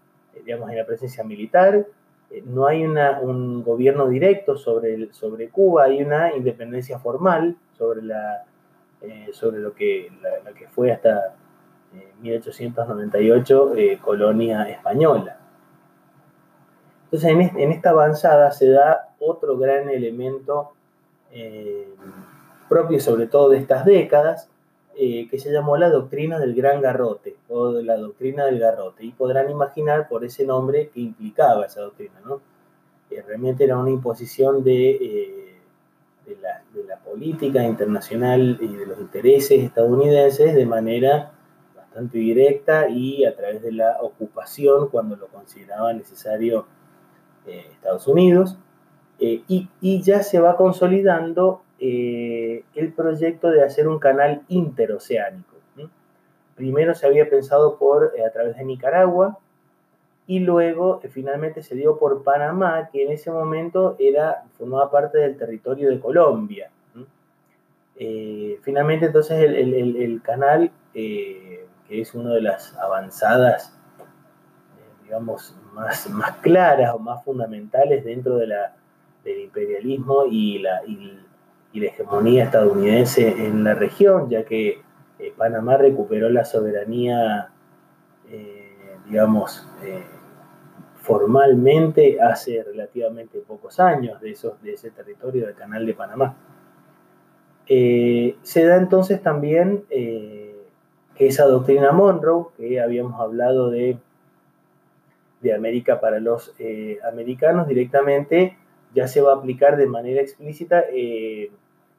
digamos, 0.45 0.71
una 0.71 0.85
presencia 0.85 1.23
militar, 1.25 1.87
eh, 2.31 2.43
no 2.45 2.67
hay 2.67 2.85
un 2.85 3.63
gobierno 3.63 4.09
directo 4.09 4.57
sobre, 4.57 5.13
sobre 5.13 5.49
Cuba, 5.49 5.85
hay 5.85 6.03
una 6.03 6.35
independencia 6.35 6.99
formal 6.99 7.57
sobre, 7.77 8.03
la, 8.03 8.45
eh, 9.03 9.31
sobre 9.33 9.59
lo 9.59 9.75
que, 9.75 10.11
la, 10.23 10.53
que 10.53 10.69
fue 10.69 10.93
hasta 10.93 11.35
1898 12.21 13.75
eh, 13.77 13.99
colonia 14.03 14.69
española. 14.69 15.39
Entonces, 17.05 17.31
en, 17.31 17.71
esta 17.71 17.91
avanzada 17.91 18.51
se 18.51 18.71
da 18.71 19.15
otro 19.21 19.57
gran 19.57 19.89
elemento 19.89 20.73
propio 22.69 22.99
sobre 22.99 23.27
todo 23.27 23.51
de 23.51 23.59
estas 23.59 23.85
décadas, 23.85 24.49
eh, 24.99 25.29
que 25.31 25.39
se 25.39 25.53
llamó 25.53 25.77
la 25.77 25.91
doctrina 25.91 26.39
del 26.39 26.55
gran 26.55 26.81
garrote 26.81 27.37
o 27.51 27.71
de 27.71 27.83
la 27.83 27.99
doctrina 27.99 28.47
del 28.47 28.59
garrote. 28.59 29.05
Y 29.05 29.13
podrán 29.13 29.51
imaginar 29.51 30.09
por 30.09 30.25
ese 30.25 30.47
nombre 30.47 30.89
que 30.89 31.01
implicaba 31.01 31.67
esa 31.67 31.83
doctrina, 31.83 32.15
¿no? 32.25 32.41
Eh, 33.11 33.23
realmente 33.27 33.65
era 33.65 33.77
una 33.77 33.91
imposición 33.91 34.65
de, 34.65 34.91
eh, 34.93 35.61
de, 36.25 36.37
la, 36.37 36.63
de, 36.73 36.85
la, 36.85 36.97
política 36.97 37.63
internacional 37.63 38.57
y 38.59 38.69
de 38.69 38.87
los 38.87 38.99
intereses 38.99 39.63
estadounidenses 39.63 40.55
de 40.55 40.65
manera 40.65 41.33
bastante 41.77 42.17
directa 42.17 42.89
y 42.89 43.27
a 43.27 43.37
través 43.37 43.61
de 43.61 43.73
la 43.73 43.99
ocupación 44.01 44.89
cuando 44.89 45.17
lo 45.17 45.27
consideraba 45.27 45.93
necesario 45.93 46.67
Estados 47.47 48.07
Unidos. 48.09 48.57
Y, 49.19 49.69
y, 49.81 50.03
ya 50.03 50.23
se 50.23 50.41
va 50.41 50.57
consolidando 50.57 51.63
eh, 51.79 52.65
el 52.75 52.93
proyecto 52.93 53.51
de 53.51 53.63
hacer 53.63 53.87
un 53.87 53.99
canal 53.99 54.43
interoceánico. 54.49 55.57
Primero 56.55 56.95
se 56.95 57.07
había 57.07 57.29
pensado 57.29 57.77
por, 57.77 58.15
eh, 58.17 58.25
a 58.25 58.31
través 58.31 58.57
de 58.57 58.65
Nicaragua 58.65 59.39
y 60.27 60.39
luego 60.39 61.01
eh, 61.03 61.09
finalmente 61.09 61.63
se 61.63 61.75
dio 61.75 61.99
por 61.99 62.23
Panamá, 62.23 62.89
que 62.91 63.05
en 63.05 63.13
ese 63.13 63.31
momento 63.31 63.95
era, 63.99 64.45
formaba 64.57 64.91
parte 64.91 65.19
del 65.19 65.37
territorio 65.37 65.91
de 65.91 66.01
Colombia. 66.01 66.71
finalmente 68.63 69.07
entonces 69.07 69.39
el, 69.39 70.21
canal, 70.23 70.71
que 70.95 71.67
es 71.89 72.15
una 72.15 72.33
de 72.33 72.41
las 72.41 72.75
avanzadas, 72.79 73.79
digamos, 75.05 75.55
más, 75.75 76.09
claras 76.41 76.95
o 76.95 76.99
más 76.99 77.23
fundamentales 77.23 78.03
dentro 78.03 78.37
de 78.39 78.47
la, 78.47 78.75
del 79.25 79.41
imperialismo 79.43 80.25
y, 80.25 80.59
la, 80.61 80.81
y 81.77 81.81
la 81.81 81.89
hegemonía 81.89 82.45
estadounidense 82.45 83.29
en 83.29 83.63
la 83.63 83.75
región, 83.75 84.31
ya 84.31 84.45
que 84.45 84.81
eh, 85.19 85.35
Panamá 85.37 85.77
recuperó 85.77 86.31
la 86.31 86.47
soberanía, 86.47 87.51
eh, 88.31 88.97
digamos, 89.07 89.69
eh, 89.85 90.03
formalmente 91.03 92.19
hace 92.19 92.63
relativamente 92.63 93.41
pocos 93.41 93.79
años 93.79 94.23
de, 94.23 94.31
esos, 94.31 94.61
de 94.63 94.73
ese 94.73 94.91
territorio 94.91 95.47
del 95.47 95.55
Canal 95.55 95.85
de 95.85 95.93
Panamá. 95.93 96.35
se 97.67 98.65
da 98.65 98.77
entonces 98.77 99.23
también 99.23 99.85
que 99.89 101.27
esa 101.27 101.45
doctrina 101.45 101.93
Monroe, 101.93 102.47
que 102.57 102.81
habíamos 102.81 103.21
hablado 103.21 103.71
de, 103.71 103.99
de 105.43 105.55
América 105.55 106.01
para 106.01 106.21
los 106.21 106.55
americanos 107.13 107.69
directamente, 107.69 108.57
ya 108.95 109.07
se 109.07 109.21
va 109.21 109.35
a 109.35 109.37
aplicar 109.37 109.77
de 109.77 109.87
manera 109.87 110.23
explícita 110.23 110.85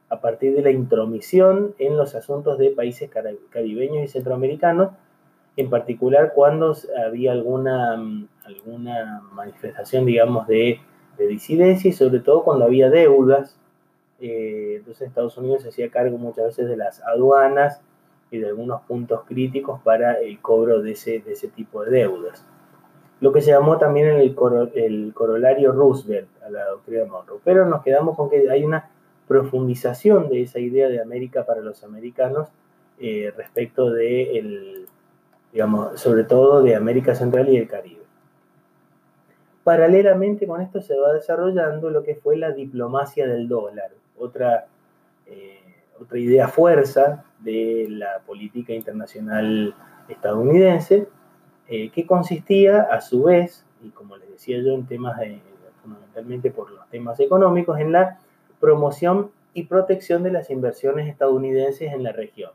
a 0.10 0.22
partir 0.22 0.56
de 0.56 0.62
la 0.62 0.72
intromisión 0.72 1.76
en 1.80 1.98
los 1.98 2.16
asuntos 2.16 2.58
de 2.58 2.72
países 2.72 3.10
caribeños 3.50 4.04
y 4.04 4.08
centroamericanos, 4.08 4.92
en 5.58 5.70
particular 5.70 6.34
cuando 6.34 6.76
había 7.06 7.32
alguna, 7.32 7.98
mm, 7.98 8.28
alguna 8.46 9.22
manifestación, 9.34 10.06
digamos, 10.06 10.48
de, 10.48 10.80
disidencia 11.18 11.90
y 11.90 11.94
sobre 11.94 12.20
todo 12.20 12.44
cuando 12.44 12.66
había 12.66 12.90
deudas 12.92 13.58
Eh, 14.20 14.78
entonces 14.78 15.08
Estados 15.08 15.38
Unidos 15.38 15.62
se 15.62 15.70
hacía 15.70 15.92
cargo 15.92 16.18
muchas 16.18 16.46
veces 16.46 16.68
de 16.68 16.76
las 16.76 17.04
aduanas 17.04 17.82
y 18.32 18.40
de 18.40 18.48
algunos 18.48 18.82
puntos 18.82 19.22
críticos 19.28 19.80
para 19.84 20.14
el 20.14 20.40
cobro 20.40 20.82
de 20.82 20.92
ese, 20.94 21.20
de 21.20 21.34
ese 21.34 21.48
tipo 21.50 21.84
de 21.84 21.92
deudas. 21.92 22.44
Lo 23.20 23.32
que 23.32 23.42
se 23.42 23.52
llamó 23.52 23.78
también 23.78 24.08
el, 24.08 24.36
el 24.76 25.14
corolario 25.14 25.72
Roosevelt 25.72 26.30
a 26.44 26.50
la 26.50 26.66
doctrina 26.66 27.06
Monroe. 27.06 27.40
Pero 27.44 27.66
nos 27.66 27.84
quedamos 27.84 28.16
con 28.16 28.30
que 28.30 28.50
hay 28.50 28.64
una 28.64 28.90
profundización 29.28 30.30
de 30.30 30.44
esa 30.44 30.60
idea 30.60 30.90
de 30.90 31.02
América 31.02 31.46
para 31.46 31.62
los 31.62 31.84
americanos 31.84 32.50
eh, 33.00 33.32
respecto 33.36 33.92
de, 33.92 34.40
el, 34.40 34.88
digamos, 35.52 36.00
sobre 36.00 36.24
todo 36.24 36.64
de 36.64 36.76
América 36.76 37.14
Central 37.14 37.50
y 37.50 37.58
el 37.58 37.68
Caribe. 37.68 38.02
Paralelamente 39.64 40.48
con 40.48 40.62
esto 40.62 40.82
se 40.82 40.98
va 40.98 41.14
desarrollando 41.14 41.90
lo 41.90 42.04
que 42.04 42.16
fue 42.16 42.38
la 42.38 42.52
diplomacia 42.52 43.28
del 43.28 43.50
dólar, 43.50 43.92
otra, 44.18 44.68
eh, 45.26 45.60
otra 46.00 46.18
idea 46.18 46.48
fuerza 46.48 47.26
de 47.40 47.88
la 47.90 48.20
política 48.26 48.74
internacional 48.74 49.76
estadounidense, 50.08 51.10
eh, 51.68 51.90
que 51.90 52.06
consistía 52.06 52.84
a 52.84 53.02
su 53.02 53.24
vez, 53.24 53.66
y 53.84 53.90
como 53.90 54.16
les 54.16 54.32
decía 54.32 54.60
yo, 54.60 54.74
en 54.74 54.86
temas 54.86 55.20
de, 55.20 55.42
fundamentalmente 55.82 56.50
por 56.50 56.72
los 56.72 56.88
temas 56.90 57.20
económicos, 57.20 57.78
en 57.80 57.92
la 57.92 58.20
promoción 58.60 59.32
y 59.54 59.64
protección 59.64 60.24
de 60.24 60.32
las 60.32 60.50
inversiones 60.50 61.08
estadounidenses 61.08 61.92
en 61.92 62.04
la 62.04 62.12
región. 62.12 62.52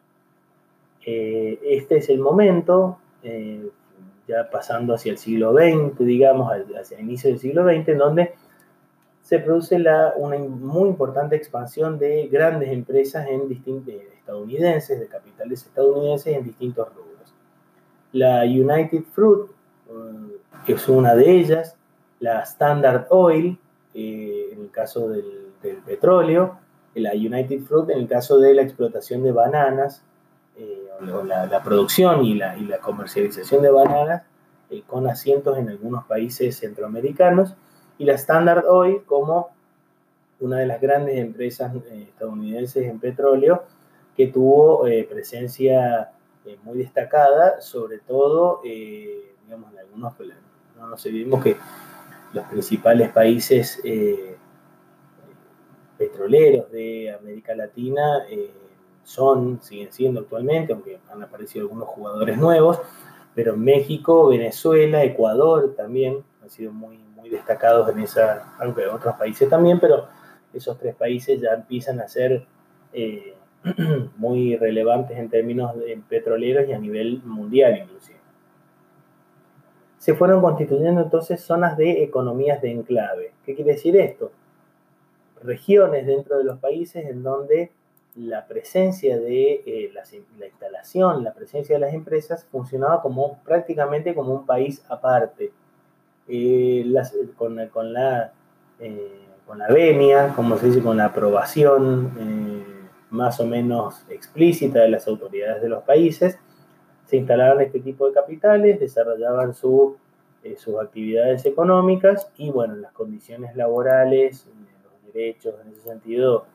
Eh, 1.04 1.58
este 1.64 1.96
es 1.96 2.08
el 2.08 2.20
momento, 2.20 2.98
eh, 3.24 3.68
ya 4.28 4.48
pasando 4.50 4.94
hacia 4.94 5.10
el 5.10 5.18
siglo 5.18 5.52
XX, 5.52 5.98
digamos, 5.98 6.52
hacia 6.80 6.98
el 6.98 7.04
inicio 7.04 7.30
del 7.30 7.40
siglo 7.40 7.64
XX, 7.64 7.88
en 7.88 7.98
donde 7.98 8.34
se 9.20 9.40
produce 9.40 9.78
la, 9.78 10.14
una 10.16 10.38
muy 10.38 10.88
importante 10.88 11.34
expansión 11.34 11.98
de 11.98 12.28
grandes 12.28 12.70
empresas 12.70 13.26
en 13.28 13.50
estadounidenses, 13.50 15.00
de 15.00 15.08
capitales 15.08 15.66
estadounidenses 15.66 16.36
en 16.36 16.44
distintos 16.44 16.88
rubros. 16.94 17.34
La 18.12 18.44
United 18.44 19.02
Fruit, 19.12 19.50
eh, 19.88 20.36
que 20.64 20.74
es 20.74 20.88
una 20.88 21.16
de 21.16 21.30
ellas, 21.30 21.76
la 22.20 22.42
Standard 22.42 23.06
Oil, 23.10 23.58
en 23.94 24.60
el 24.60 24.70
caso 24.70 25.08
del 25.08 25.41
del 25.62 25.76
petróleo, 25.76 26.58
la 26.94 27.12
United 27.12 27.60
Fruit 27.62 27.90
en 27.90 28.00
el 28.00 28.08
caso 28.08 28.38
de 28.38 28.54
la 28.54 28.62
explotación 28.62 29.22
de 29.22 29.32
bananas, 29.32 30.02
eh, 30.56 30.88
o 31.00 31.22
la, 31.24 31.62
producción 31.62 32.24
y 32.24 32.34
la, 32.34 32.56
y 32.58 32.64
la, 32.66 32.78
comercialización 32.78 33.62
de 33.62 33.70
bananas 33.70 34.22
eh, 34.70 34.82
con 34.86 35.08
asientos 35.08 35.56
en 35.58 35.70
algunos 35.70 36.04
países 36.04 36.58
centroamericanos, 36.58 37.54
y 37.98 38.04
la 38.04 38.14
Standard 38.14 38.66
Oil 38.66 39.02
como 39.06 39.50
una 40.40 40.58
de 40.58 40.66
las 40.66 40.80
grandes 40.80 41.16
empresas 41.18 41.74
eh, 41.74 42.06
estadounidenses 42.08 42.86
en 42.86 42.98
petróleo 42.98 43.64
que 44.16 44.26
tuvo 44.26 44.82
presencia 45.08 46.10
muy 46.64 46.76
destacada, 46.76 47.62
sobre 47.62 47.98
todo, 47.98 48.60
digamos, 48.62 49.72
en 49.72 49.78
algunos, 49.78 50.12
no 50.76 50.86
nos 50.86 51.06
olvidemos 51.06 51.42
que 51.42 51.56
los 52.34 52.44
principales 52.44 53.10
países 53.10 53.80
petroleros 56.22 56.70
de 56.70 57.10
América 57.10 57.54
Latina 57.54 58.24
eh, 58.30 58.50
son, 59.02 59.60
siguen 59.60 59.92
siendo 59.92 60.20
actualmente, 60.20 60.72
aunque 60.72 60.98
han 61.10 61.22
aparecido 61.22 61.64
algunos 61.64 61.88
jugadores 61.88 62.38
nuevos, 62.38 62.80
pero 63.34 63.56
México, 63.56 64.28
Venezuela, 64.28 65.02
Ecuador 65.02 65.74
también 65.76 66.18
han 66.42 66.50
sido 66.50 66.72
muy, 66.72 67.00
destacados 67.30 67.88
en 67.88 68.00
esa, 68.00 68.52
aunque 68.58 68.86
otros 68.88 69.14
países 69.14 69.48
también, 69.48 69.80
pero 69.80 70.06
esos 70.52 70.76
tres 70.76 70.94
países 70.94 71.40
ya 71.40 71.54
empiezan 71.54 71.98
a 72.00 72.08
ser 72.08 72.44
eh, 72.92 73.34
muy 74.16 74.56
relevantes 74.56 75.16
en 75.16 75.30
términos 75.30 75.74
de 75.78 75.98
petroleros 76.08 76.68
y 76.68 76.72
a 76.72 76.78
nivel 76.78 77.22
mundial 77.24 77.78
inclusive. 77.78 78.18
Se 79.96 80.14
fueron 80.14 80.42
constituyendo 80.42 81.00
entonces 81.00 81.40
zonas 81.40 81.78
de 81.78 82.02
economías 82.02 82.60
de 82.60 82.72
enclave. 82.72 83.32
¿Qué 83.46 83.54
quiere 83.54 83.72
decir 83.72 83.96
esto? 83.96 84.32
Regiones 85.44 86.06
dentro 86.06 86.38
de 86.38 86.44
los 86.44 86.58
países 86.58 87.04
en 87.06 87.22
donde 87.22 87.70
la 88.16 88.46
presencia 88.46 89.18
de 89.18 89.62
eh, 89.64 89.92
la, 89.94 90.46
instalación, 90.46 91.24
la 91.24 91.32
presencia 91.32 91.76
de 91.76 91.80
las 91.80 91.94
empresas 91.94 92.46
funcionaba 92.50 93.00
como 93.00 93.38
prácticamente 93.42 94.14
como 94.14 94.34
un 94.34 94.46
país 94.46 94.84
aparte. 94.88 95.52
Eh, 96.28 96.84
con, 97.36 97.58
con, 97.68 97.92
la, 97.92 98.32
eh, 98.78 99.20
con 99.46 99.58
la 99.58 99.68
venia, 99.68 100.32
como 100.36 100.56
se 100.56 100.66
dice, 100.66 100.80
con 100.80 100.96
la 100.96 101.06
aprobación 101.06 102.60
más 103.10 103.40
o 103.40 103.46
menos 103.46 104.04
explícita 104.08 104.80
de 104.80 104.88
las 104.88 105.06
autoridades 105.08 105.60
de 105.60 105.68
los 105.68 105.82
países, 105.82 106.38
se 107.06 107.16
instalaban 107.16 107.60
este 107.60 107.80
tipo 107.80 108.06
de 108.06 108.14
capitales, 108.14 108.80
desarrollaban 108.80 109.52
su, 109.52 109.96
sus 110.56 110.80
actividades 110.80 111.44
económicas 111.44 112.30
y 112.38 112.50
bueno, 112.50 112.76
las 112.76 112.92
condiciones 112.92 113.56
laborales, 113.56 114.46
derechos 115.12 115.54
en 115.64 115.72
ese 115.72 115.82
sentido 115.82 116.46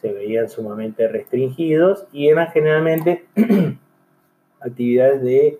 se 0.00 0.12
veían 0.12 0.48
sumamente 0.48 1.08
restringidos 1.08 2.06
y 2.12 2.28
eran 2.28 2.50
generalmente 2.52 3.26
actividades 4.60 5.22
de 5.22 5.58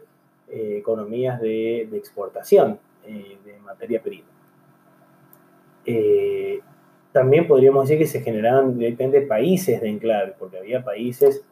eh, 0.48 0.76
economías 0.78 1.40
de, 1.40 1.82
exportación 1.92 2.78
eh, 3.06 3.36
de 3.44 3.58
materia 3.60 4.02
prima. 4.02 4.26
Eh, 5.84 6.60
también 7.12 7.46
podríamos 7.46 7.88
decir 7.88 7.98
que 7.98 8.06
se 8.06 8.22
generaban 8.22 8.78
directamente 8.78 9.22
países 9.22 9.80
de 9.80 9.88
enclave, 9.88 10.34
porque 10.38 10.58
había 10.58 10.82
países 10.82 11.42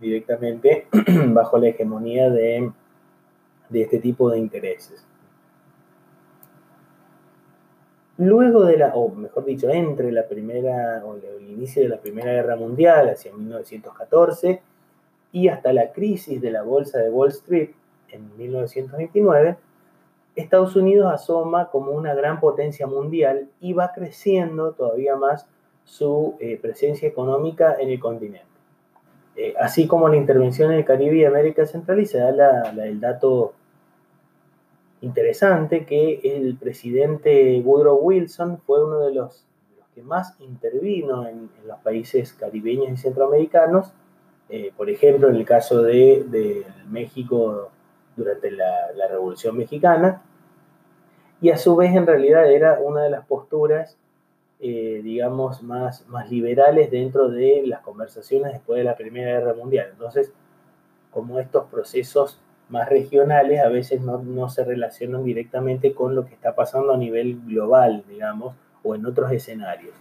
directamente 0.00 0.86
bajo 1.28 1.58
la 1.58 1.68
hegemonía 1.68 2.30
de, 2.30 2.70
de 3.68 3.82
este 3.82 3.98
tipo 3.98 4.30
de 4.30 4.38
intereses. 4.38 5.04
Luego 8.16 8.64
de 8.64 8.78
la, 8.78 8.94
o 8.94 9.08
mejor 9.08 9.44
dicho, 9.44 9.68
entre 9.70 10.12
la 10.12 10.28
primera, 10.28 11.02
o 11.04 11.16
el 11.16 11.50
inicio 11.50 11.82
de 11.82 11.88
la 11.88 11.98
Primera 11.98 12.32
Guerra 12.32 12.54
Mundial, 12.56 13.08
hacia 13.08 13.32
1914, 13.32 14.62
y 15.32 15.48
hasta 15.48 15.72
la 15.72 15.90
crisis 15.92 16.40
de 16.40 16.52
la 16.52 16.62
Bolsa 16.62 16.98
de 16.98 17.10
Wall 17.10 17.30
Street 17.30 17.70
en 18.10 18.36
1929, 18.38 19.56
Estados 20.36 20.76
Unidos 20.76 21.12
asoma 21.12 21.70
como 21.70 21.92
una 21.92 22.14
gran 22.14 22.40
potencia 22.40 22.86
mundial 22.86 23.48
y 23.60 23.72
va 23.72 23.92
creciendo 23.92 24.72
todavía 24.72 25.16
más 25.16 25.46
su 25.84 26.36
eh, 26.40 26.58
presencia 26.60 27.08
económica 27.08 27.76
en 27.78 27.90
el 27.90 28.00
continente. 28.00 28.46
Eh, 29.36 29.54
así 29.58 29.88
como 29.88 30.08
la 30.08 30.16
intervención 30.16 30.70
en 30.70 30.78
el 30.78 30.84
Caribe 30.84 31.16
y 31.16 31.24
América 31.24 31.66
Central, 31.66 32.00
y 32.00 32.06
se 32.06 32.18
da 32.18 32.70
el 32.70 33.00
dato 33.00 33.54
interesante 35.04 35.84
que 35.84 36.20
el 36.24 36.56
presidente 36.56 37.60
Woodrow 37.64 37.98
Wilson 37.98 38.58
fue 38.58 38.84
uno 38.84 39.00
de 39.00 39.14
los, 39.14 39.44
que 39.94 40.02
más 40.02 40.34
intervino 40.40 41.26
en, 41.28 41.50
los 41.66 41.78
países 41.80 42.32
caribeños 42.32 42.90
y 42.90 42.96
centroamericanos, 42.96 43.92
eh, 44.48 44.72
por 44.76 44.90
ejemplo, 44.90 45.28
en 45.28 45.36
el 45.36 45.44
caso 45.44 45.82
de, 45.82 46.64
México 46.88 47.70
durante 48.16 48.50
la, 48.50 49.08
Revolución 49.08 49.56
Mexicana, 49.56 50.22
y 51.40 51.50
a 51.50 51.58
su 51.58 51.76
vez 51.76 51.94
en 51.94 52.06
realidad 52.06 52.50
era 52.50 52.80
una 52.80 53.02
de 53.02 53.10
las 53.10 53.26
posturas, 53.26 53.98
eh, 54.60 55.00
digamos, 55.04 55.62
más, 55.62 56.06
más 56.08 56.30
liberales 56.30 56.90
dentro 56.90 57.28
de 57.28 57.62
las 57.66 57.80
conversaciones 57.80 58.52
después 58.52 58.78
de 58.78 58.84
la 58.84 58.96
Primera 58.96 59.38
Guerra 59.38 59.54
Mundial. 59.54 59.88
Entonces, 59.92 60.32
como 61.10 61.38
estos 61.38 61.66
procesos 61.66 62.40
más 62.68 62.88
regionales 62.88 63.60
a 63.60 63.68
veces 63.68 64.00
no, 64.00 64.48
se 64.48 64.64
relacionan 64.64 65.24
directamente 65.24 65.92
con 65.92 66.14
lo 66.14 66.26
que 66.26 66.34
está 66.34 66.54
pasando 66.54 66.92
a 66.92 66.96
nivel 66.96 67.40
global, 67.46 68.04
digamos, 68.08 68.54
o 68.82 68.94
en 68.94 69.06
otros 69.06 69.30
escenarios. 69.32 69.94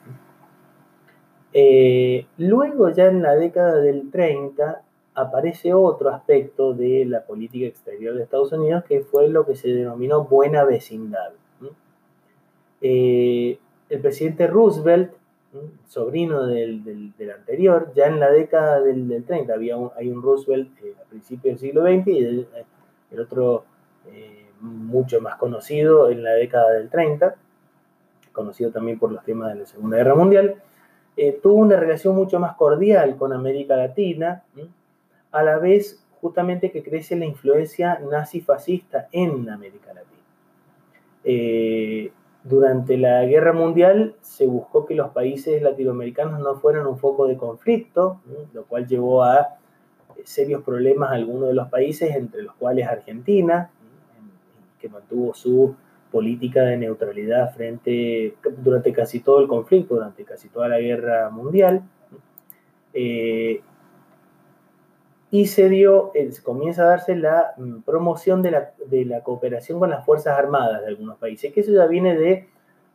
Eh, 1.53 2.25
luego, 2.37 2.89
ya 2.89 3.05
en 3.05 3.21
la 3.21 3.35
década 3.35 3.77
del 3.77 4.09
30, 4.09 4.81
aparece 5.15 5.73
otro 5.73 6.09
aspecto 6.09 6.73
de 6.73 7.05
la 7.05 7.23
política 7.25 7.67
exterior 7.67 8.15
de 8.15 8.23
Estados 8.23 8.51
Unidos 8.51 8.83
que 8.85 9.01
fue 9.01 9.27
lo 9.29 9.45
que 9.45 9.55
se 9.55 9.69
denominó 9.69 10.25
buena 10.25 10.63
vecindad. 10.63 11.31
Eh, 12.81 13.59
el 13.89 13.99
presidente 14.01 14.47
Roosevelt, 14.47 15.13
sobrino 15.87 16.45
del, 16.47 17.13
anterior, 17.33 17.91
ya 17.95 18.07
en 18.07 18.19
la 18.19 18.31
década 18.31 18.81
del, 18.81 19.23
30 19.25 19.53
había 19.53 19.75
hay 19.95 20.09
un 20.09 20.21
Roosevelt 20.21 20.69
eh, 20.83 20.95
a 20.99 21.09
principios 21.09 21.59
del 21.59 21.59
siglo 21.59 21.83
XX 21.83 22.07
y 22.07 22.17
el, 22.19 23.19
otro 23.19 23.65
eh, 24.07 24.47
mucho 24.61 25.21
más 25.21 25.35
conocido 25.35 26.09
en 26.09 26.23
la 26.23 26.31
década 26.31 26.71
del 26.71 26.89
30, 26.89 27.35
conocido 28.31 28.71
también 28.71 28.97
por 28.97 29.11
los 29.11 29.23
temas 29.23 29.53
de 29.53 29.59
la 29.59 29.65
Segunda 29.65 29.97
Guerra 29.97 30.15
Mundial, 30.15 30.55
eh, 31.15 31.39
tuvo 31.41 31.55
una 31.55 31.75
relación 31.75 32.15
mucho 32.15 32.39
más 32.39 32.55
cordial 32.55 33.15
con 33.17 33.33
América 33.33 33.75
Latina, 33.75 34.43
a 35.31 35.43
la 35.43 35.59
vez 35.59 36.03
justamente 36.21 36.71
que 36.71 36.83
crece 36.83 37.15
la 37.15 37.25
influencia 37.25 37.99
nazi-fascista 37.99 39.09
en 39.11 39.49
América 39.49 39.93
Latina 39.93 40.13
Durante 42.43 42.97
la 42.97 43.23
guerra 43.25 43.53
mundial 43.53 44.15
se 44.21 44.45
buscó 44.47 44.85
que 44.85 44.95
los 44.95 45.11
países 45.11 45.61
latinoamericanos 45.61 46.41
no 46.41 46.55
fueran 46.55 46.85
un 46.85 46.97
foco 46.97 47.25
de 47.27 47.37
conflicto, 47.37 48.19
lo 48.53 48.65
cual 48.65 48.85
llevó 48.85 49.23
a 49.23 49.55
serios 50.25 50.61
problemas 50.63 51.11
a 51.11 51.13
algunos 51.13 51.49
de 51.49 51.55
los 51.55 51.69
países, 51.69 52.15
entre 52.15 52.43
los 52.43 52.53
cuales 52.55 52.87
Argentina, 52.87 53.69
que 54.79 54.89
mantuvo 54.89 55.33
su 55.33 55.75
política 56.11 56.63
de 56.63 56.77
neutralidad 56.77 57.53
frente 57.53 58.35
durante 58.57 58.91
casi 58.91 59.21
todo 59.21 59.39
el 59.39 59.47
conflicto, 59.47 59.95
durante 59.95 60.25
casi 60.25 60.49
toda 60.49 60.67
la 60.67 60.79
guerra 60.79 61.29
mundial. 61.29 61.81
Eh, 62.93 63.61
y 65.33 65.47
se 65.47 65.67
dio, 65.67 66.11
comienza 66.43 66.83
a 66.83 66.89
darse 66.89 67.15
la 67.15 67.55
mm, 67.57 67.79
promoción 67.79 68.43
de 68.43 68.51
la, 68.51 69.21
cooperación 69.21 69.79
con 69.79 69.89
las 69.89 70.05
Fuerzas 70.05 70.37
Armadas 70.37 70.81
de 70.81 70.89
algunos 70.89 71.17
países, 71.17 71.51
que 71.51 71.61
eso 71.61 71.71
ya 71.71 71.87
viene 71.87 72.15
de, 72.15 72.47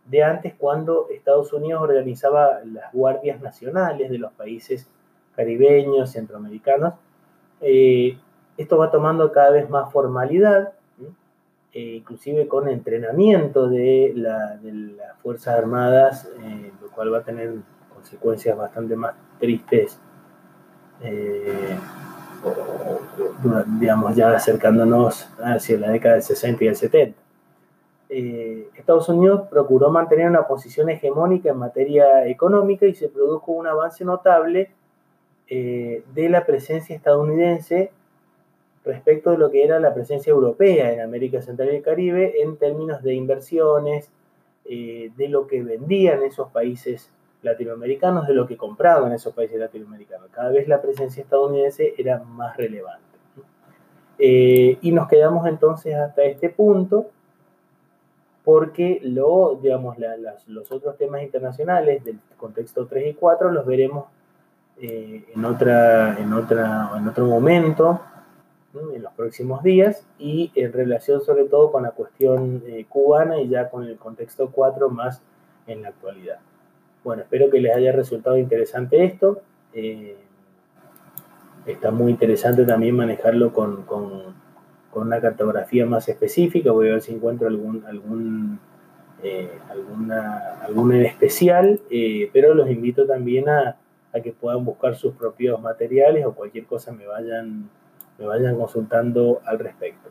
de 0.05 0.22
antes 0.22 0.55
cuando 0.57 1.09
Estados 1.11 1.53
Unidos 1.53 1.83
organizaba 1.83 2.61
las 2.64 2.92
guardias 2.92 3.40
nacionales 3.40 4.09
de 4.09 4.18
los 4.18 4.31
países 4.35 4.88
caribeños, 5.35 6.12
centroamericanos. 6.12 6.94
Eh, 7.61 8.16
esto 8.57 8.79
va 8.79 8.92
tomando 8.92 9.33
cada 9.33 9.51
vez 9.51 9.68
más 9.68 9.92
formalidad, 9.92 10.74
eh, 11.72 11.96
inclusive 11.96 12.46
con 12.46 12.68
entrenamiento 12.68 13.68
de, 13.68 14.12
las 14.14 15.18
Fuerzas 15.24 15.59
Armadas, 15.59 16.31
eh, 16.40 16.70
lo 16.81 16.88
cual 16.92 17.12
va 17.12 17.18
a 17.18 17.24
tener 17.24 17.53
consecuencias 17.92 18.57
bastante 18.57 18.94
más 18.94 19.14
tristes 19.40 20.01
digamos, 23.81 24.16
ya 24.16 24.33
acercándonos 24.33 25.29
hacia 25.42 25.79
la 25.79 25.90
década 25.90 26.14
del 26.14 26.22
60 26.22 26.64
y 26.64 26.66
el 26.68 26.77
70. 26.77 27.20
Eh, 28.11 28.68
Estados 28.74 29.09
Unidos 29.09 29.48
procuró 29.51 29.90
mantener 29.90 30.29
una 30.29 30.46
posición 30.46 30.88
hegemónica 30.88 31.51
en 31.51 31.59
materia 31.59 32.27
económica 32.27 32.87
y 32.87 32.94
se 32.94 33.09
produjo 33.09 33.53
un 33.53 33.66
avance 33.66 34.05
notable 34.05 34.70
eh, 35.48 36.03
de 36.14 36.29
la 36.29 36.46
presencia 36.46 36.96
estadounidense 36.96 37.92
respecto 38.85 39.31
de 39.31 39.38
lo 39.38 39.51
que 39.51 39.62
era 39.64 39.79
la 39.79 39.92
presencia 39.92 40.31
europea 40.31 40.92
en 40.92 41.01
América 41.01 41.42
Central 41.42 41.68
y 41.72 41.77
el 41.77 41.83
Caribe 41.83 42.40
en 42.40 42.57
términos 42.57 43.03
de 43.03 43.14
inversiones, 43.14 44.11
eh, 44.64 45.11
de 45.16 45.29
lo 45.29 45.46
que 45.46 45.62
vendían 45.62 46.22
esos 46.22 46.51
países 46.51 47.11
latinoamericanos 47.42 48.27
de 48.27 48.35
lo 48.35 48.46
que 48.46 48.57
compraban 48.57 49.12
esos 49.12 49.35
países 49.35 49.59
latinoamericanos. 49.59 50.29
Cada 50.31 50.51
vez 50.51 50.66
la 50.68 50.81
presencia 50.81 51.22
estadounidense 51.22 51.94
era 51.98 52.18
más 52.18 52.57
relevante. 52.57 53.08
Eh, 54.18 54.78
y 54.81 54.92
nos 54.92 55.09
quedamos 55.09 55.46
entonces 55.46 55.94
hasta 55.94 56.24
este 56.24 56.48
punto 56.48 57.07
porque 58.48 58.98
lo, 59.02 59.59
digamos, 59.62 59.96
los 60.46 60.72
otros 60.72 60.96
temas 60.96 61.22
internacionales 61.22 62.02
del 62.02 62.18
contexto 62.38 62.87
3 62.87 63.09
y 63.09 63.14
4 63.14 63.50
los 63.50 63.66
veremos 63.66 64.07
eh, 64.81 65.24
en, 65.35 65.44
otra, 65.44 66.18
en, 66.18 66.33
otra, 66.33 66.92
en 66.96 67.07
otro 67.09 67.26
momento, 67.26 68.00
en 68.94 69.02
los 69.02 69.12
próximos 69.12 69.62
días, 69.62 70.07
y 70.18 70.50
en 70.54 70.72
relación 70.72 71.20
sobre 71.20 71.44
todo 71.44 71.70
con 71.70 71.83
la 71.83 71.90
cuestión 71.90 72.62
eh, 72.66 72.87
cubana 72.88 73.38
y 73.38 73.48
ya 73.48 73.68
con 73.68 73.85
el 73.85 73.98
contexto 73.98 74.50
4 74.50 74.88
más 74.88 75.20
en 75.66 75.83
la 75.83 75.88
actualidad. 75.88 76.38
Bueno, 77.04 77.22
espero 77.22 77.50
que 77.50 77.61
les 77.61 77.76
haya 77.76 77.92
resultado 77.92 78.38
interesante 78.38 79.04
esto. 79.04 79.42
Eh, 79.74 80.16
está 81.72 81.90
muy 81.90 82.11
interesante 82.11 82.64
también 82.64 82.96
manejarlo 82.96 83.52
con, 83.52 83.85
una 84.94 85.20
cartografía 85.20 85.87
más 85.87 86.09
específica. 86.09 86.72
Voy 86.72 86.88
a 86.88 86.92
ver 86.94 87.02
si 87.02 87.14
encuentro 87.14 87.46
algún, 87.46 87.85
algún, 87.87 88.59
eh, 89.22 89.48
alguna, 89.70 90.61
alguna 90.61 90.96
en 90.96 91.07
especial, 91.07 91.81
eh, 91.88 92.28
pero 92.33 92.52
los 92.52 92.68
invito 92.68 93.07
también 93.07 93.48
a, 93.48 93.76
que 94.24 94.33
puedan 94.33 94.64
buscar 94.64 94.96
sus 94.96 95.14
propios 95.14 95.61
materiales 95.62 96.26
o 96.26 96.35
cualquier 96.35 96.64
cosa 96.64 96.90
me 96.90 97.07
vayan, 97.07 97.70
me 98.18 98.26
vayan 98.26 98.57
consultando 98.57 99.40
al 99.44 99.61
respecto. 99.61 100.11